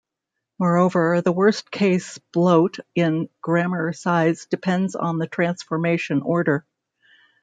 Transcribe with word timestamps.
Moreover, 0.57 1.21
the 1.21 1.31
worst-case 1.31 2.17
bloat 2.33 2.79
in 2.95 3.29
grammar 3.39 3.93
size 3.93 4.47
depends 4.47 4.95
on 4.95 5.19
the 5.19 5.27
transformation 5.27 6.23
order. 6.23 6.65